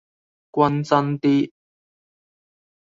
[0.51, 1.51] 均真啲